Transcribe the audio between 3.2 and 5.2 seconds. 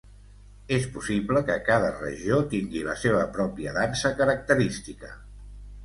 pròpia dansa característica.